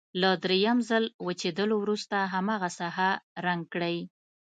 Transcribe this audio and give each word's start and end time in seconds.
له 0.21 0.29
دویم 0.43 0.77
ځل 0.89 1.03
وچېدلو 1.25 1.75
وروسته 1.79 2.17
هماغه 2.33 2.69
ساحه 2.79 3.09
رنګ 3.45 3.63
کړئ. 3.73 3.97